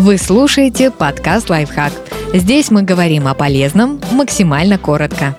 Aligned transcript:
Вы 0.00 0.16
слушаете 0.16 0.92
подкаст 0.92 1.50
«Лайфхак». 1.50 1.92
Здесь 2.32 2.70
мы 2.70 2.82
говорим 2.82 3.26
о 3.26 3.34
полезном 3.34 4.00
максимально 4.12 4.78
коротко. 4.78 5.36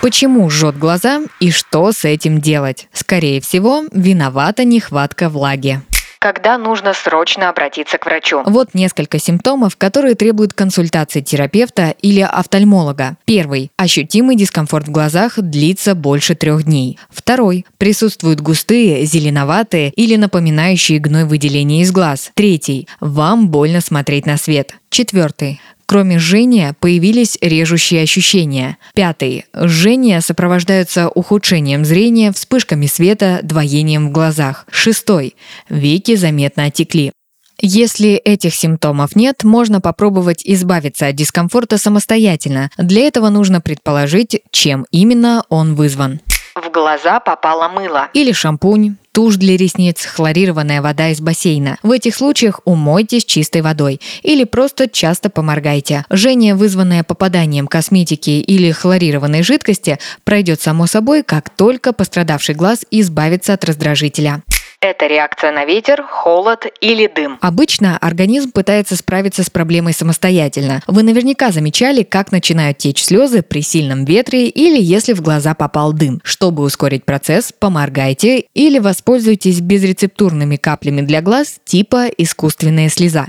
Почему 0.00 0.48
жжет 0.48 0.78
глаза 0.78 1.20
и 1.38 1.50
что 1.50 1.92
с 1.92 2.06
этим 2.06 2.40
делать? 2.40 2.88
Скорее 2.94 3.42
всего, 3.42 3.84
виновата 3.92 4.64
нехватка 4.64 5.28
влаги 5.28 5.82
когда 6.18 6.58
нужно 6.58 6.94
срочно 6.94 7.48
обратиться 7.48 7.98
к 7.98 8.06
врачу. 8.06 8.42
Вот 8.44 8.74
несколько 8.74 9.18
симптомов, 9.18 9.76
которые 9.76 10.14
требуют 10.14 10.52
консультации 10.52 11.20
терапевта 11.20 11.94
или 12.02 12.20
офтальмолога. 12.20 13.16
Первый. 13.24 13.70
Ощутимый 13.76 14.36
дискомфорт 14.36 14.88
в 14.88 14.90
глазах 14.90 15.38
длится 15.38 15.94
больше 15.94 16.34
трех 16.34 16.64
дней. 16.64 16.98
Второй. 17.10 17.64
Присутствуют 17.78 18.40
густые, 18.40 19.04
зеленоватые 19.04 19.90
или 19.90 20.16
напоминающие 20.16 20.98
гной 20.98 21.24
выделения 21.24 21.82
из 21.82 21.92
глаз. 21.92 22.30
Третий. 22.34 22.88
Вам 23.00 23.48
больно 23.48 23.80
смотреть 23.80 24.26
на 24.26 24.36
свет. 24.36 24.74
Четвертый. 24.90 25.60
Кроме 25.88 26.18
жжения 26.18 26.76
появились 26.78 27.38
режущие 27.40 28.02
ощущения. 28.02 28.76
Пятый. 28.94 29.46
Жжение 29.58 30.20
сопровождаются 30.20 31.08
ухудшением 31.08 31.86
зрения, 31.86 32.30
вспышками 32.30 32.84
света, 32.84 33.40
двоением 33.42 34.08
в 34.10 34.12
глазах. 34.12 34.66
Шестой. 34.70 35.34
Веки 35.70 36.14
заметно 36.14 36.64
отекли. 36.64 37.12
Если 37.58 38.10
этих 38.10 38.54
симптомов 38.54 39.16
нет, 39.16 39.44
можно 39.44 39.80
попробовать 39.80 40.42
избавиться 40.44 41.06
от 41.06 41.16
дискомфорта 41.16 41.78
самостоятельно. 41.78 42.70
Для 42.76 43.06
этого 43.06 43.30
нужно 43.30 43.62
предположить, 43.62 44.42
чем 44.52 44.84
именно 44.90 45.42
он 45.48 45.74
вызван. 45.74 46.20
В 46.68 46.70
глаза 46.70 47.18
попало 47.18 47.68
мыло. 47.68 48.08
Или 48.12 48.30
шампунь, 48.32 48.96
тушь 49.12 49.36
для 49.36 49.56
ресниц, 49.56 50.04
хлорированная 50.04 50.82
вода 50.82 51.08
из 51.08 51.18
бассейна. 51.18 51.78
В 51.82 51.90
этих 51.90 52.14
случаях 52.14 52.60
умойтесь 52.66 53.24
чистой 53.24 53.62
водой 53.62 54.02
или 54.22 54.44
просто 54.44 54.86
часто 54.86 55.30
поморгайте. 55.30 56.04
Жжение, 56.12 56.54
вызванное 56.54 57.04
попаданием 57.04 57.68
косметики 57.68 58.30
или 58.30 58.70
хлорированной 58.70 59.42
жидкости, 59.42 59.98
пройдет 60.24 60.60
само 60.60 60.86
собой, 60.86 61.22
как 61.22 61.48
только 61.48 61.94
пострадавший 61.94 62.54
глаз 62.54 62.84
избавится 62.90 63.54
от 63.54 63.64
раздражителя. 63.64 64.42
Это 64.80 65.08
реакция 65.08 65.50
на 65.50 65.64
ветер, 65.64 66.04
холод 66.04 66.66
или 66.80 67.08
дым. 67.08 67.38
Обычно 67.40 67.98
организм 67.98 68.52
пытается 68.52 68.94
справиться 68.94 69.42
с 69.42 69.50
проблемой 69.50 69.92
самостоятельно. 69.92 70.82
Вы 70.86 71.02
наверняка 71.02 71.50
замечали, 71.50 72.04
как 72.04 72.30
начинают 72.30 72.78
течь 72.78 73.02
слезы 73.02 73.42
при 73.42 73.60
сильном 73.60 74.04
ветре 74.04 74.48
или 74.48 74.80
если 74.80 75.14
в 75.14 75.20
глаза 75.20 75.54
попал 75.54 75.92
дым. 75.92 76.20
Чтобы 76.22 76.62
ускорить 76.62 77.04
процесс, 77.04 77.52
поморгайте 77.52 78.44
или 78.54 78.78
воспользуйтесь 78.78 79.60
безрецептурными 79.60 80.54
каплями 80.54 81.00
для 81.00 81.22
глаз 81.22 81.58
типа 81.64 82.06
искусственная 82.16 82.88
слеза. 82.88 83.26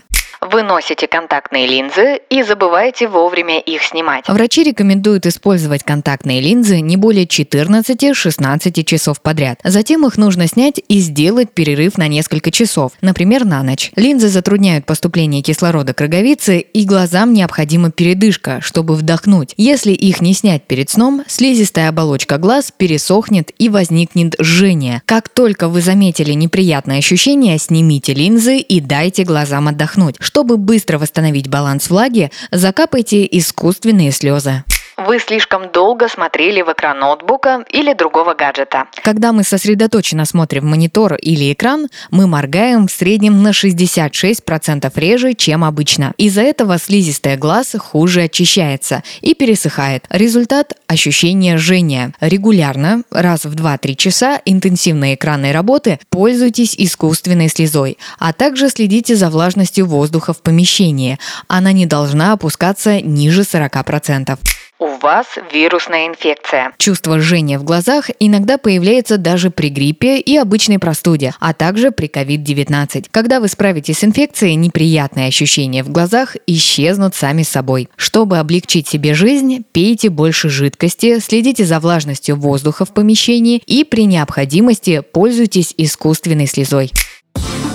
Вы 0.52 0.64
носите 0.64 1.08
контактные 1.08 1.67
линзы 1.67 2.22
и 2.28 2.42
забываете 2.42 3.08
вовремя 3.08 3.59
их 3.59 3.83
снимать. 3.83 4.28
Врачи 4.28 4.64
рекомендуют 4.64 5.28
использовать 5.28 5.83
контактные 5.83 6.41
линзы 6.41 6.80
не 6.80 6.97
более 6.97 7.25
14-16 7.25 8.83
часов 8.83 9.22
подряд. 9.22 9.59
Затем 9.64 10.08
их 10.08 10.17
нужно 10.17 10.47
снять 10.47 10.81
и 10.88 11.00
сделать 11.02 11.52
перерыв 11.52 12.00
на 12.00 12.08
несколько 12.08 12.50
часов, 12.50 12.94
например, 13.02 13.45
на 13.45 13.61
ночь. 13.61 13.91
Линзы 13.95 14.28
затрудняют 14.30 14.88
поступление 14.88 15.44
кислорода 15.44 15.94
к 15.94 16.02
роговице, 16.02 16.58
и 16.59 16.84
глазам 16.84 17.31
необходима 17.31 17.91
передышка, 17.91 18.59
чтобы 18.59 18.95
вдохнуть. 18.95 19.53
Если 19.56 19.91
их 19.91 20.19
не 20.19 20.34
снять 20.34 20.63
перед 20.63 20.89
сном, 20.89 21.23
слизистая 21.28 21.89
оболочка 21.89 22.39
глаз 22.39 22.73
пересохнет 22.75 23.52
и 23.59 23.69
возникнет 23.69 24.34
жжение. 24.41 25.03
Как 25.06 25.30
только 25.30 25.67
вы 25.67 25.81
заметили 25.81 26.34
неприятное 26.34 26.97
ощущение, 26.97 27.59
снимите 27.59 28.16
линзы 28.16 28.58
и 28.58 28.80
дайте 28.80 29.25
глазам 29.25 29.67
отдохнуть. 29.67 30.16
Чтобы 30.40 30.56
быстро 30.56 30.98
восстановить 30.98 31.50
баланс 31.50 31.90
влаги, 31.90 32.32
закапайте 32.50 33.28
искусственные 33.30 34.14
слезы. 34.14 34.64
Вы 35.08 35.20
слишком 35.20 35.72
долго 35.72 36.10
смотрели 36.10 36.62
в 36.62 36.74
экран 36.74 37.00
ноутбука 37.00 37.64
или 37.70 37.94
другого 37.94 38.34
гаджета. 38.34 38.88
Когда 39.02 39.32
мы 39.32 39.44
сосредоточенно 39.44 40.26
смотрим 40.26 40.64
в 40.64 40.66
монитор 40.66 41.16
или 41.16 41.54
экран, 41.54 41.88
мы 42.12 42.28
моргаем 42.28 42.88
в 42.88 42.92
среднем 42.92 43.42
на 43.42 43.52
66% 43.52 44.92
реже, 45.00 45.36
чем 45.36 45.64
обычно. 45.64 46.14
Из-за 46.18 46.42
этого 46.42 46.78
слизистая 46.78 47.38
глаз 47.38 47.76
хуже 47.80 48.24
очищается 48.24 49.04
и 49.22 49.34
пересыхает. 49.36 50.06
Результат– 50.10 50.74
ощущение 50.88 51.58
жжения. 51.58 52.14
Регулярно, 52.20 53.04
раз 53.10 53.46
в 53.46 53.56
2-3 53.56 53.96
часа 53.96 54.42
интенсивной 54.44 55.16
экранной 55.16 55.54
работы 55.54 56.00
пользуйтесь 56.10 56.76
искусственной 56.78 57.48
слезой, 57.48 57.98
а 58.18 58.34
также 58.34 58.68
следите 58.70 59.16
за 59.16 59.30
влажностью 59.30 59.86
воздуха 59.86 60.34
в 60.34 60.42
помещении. 60.42 61.20
Она 61.48 61.72
не 61.72 61.86
должна 61.86 62.34
опускаться 62.34 63.00
ниже 63.00 63.44
40% 63.44 64.38
у 64.38 64.69
вас 65.02 65.28
вирусная 65.52 66.08
инфекция. 66.08 66.74
Чувство 66.78 67.20
жжения 67.20 67.60
в 67.60 67.64
глазах 67.64 68.10
иногда 68.20 68.58
появляется 68.58 69.18
даже 69.18 69.50
при 69.50 69.70
гриппе 69.70 70.20
и 70.20 70.38
обычной 70.38 70.80
простуде, 70.80 71.34
а 71.40 71.54
также 71.54 71.92
при 71.92 72.08
COVID-19. 72.08 73.08
Когда 73.12 73.40
вы 73.40 73.48
справитесь 73.48 74.00
с 74.00 74.04
инфекцией, 74.04 74.56
неприятные 74.56 75.28
ощущения 75.28 75.84
в 75.84 75.90
глазах 75.90 76.36
исчезнут 76.48 77.16
сами 77.16 77.44
собой. 77.44 77.90
Чтобы 77.96 78.38
облегчить 78.38 78.88
себе 78.88 79.14
жизнь, 79.14 79.64
пейте 79.72 80.10
больше 80.10 80.50
жидкости, 80.50 81.20
следите 81.20 81.66
за 81.66 81.80
влажностью 81.80 82.36
воздуха 82.36 82.86
в 82.86 82.94
помещении 82.94 83.62
и 83.66 83.84
при 83.84 84.06
необходимости 84.06 85.02
пользуйтесь 85.12 85.74
искусственной 85.78 86.48
слезой. 86.48 86.92